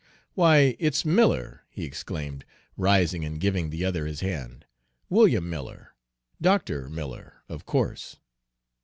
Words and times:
"Why, 0.33 0.75
it's 0.79 1.05
Miller!" 1.05 1.63
he 1.69 1.83
exclaimed, 1.83 2.43
rising 2.75 3.23
and 3.23 3.39
giving 3.39 3.69
the 3.69 3.85
other 3.85 4.07
his 4.07 4.21
hand, 4.21 4.65
"William 5.09 5.47
Miller 5.47 5.93
Dr. 6.41 6.89
Miller, 6.89 7.43
of 7.47 7.67
course. 7.67 8.17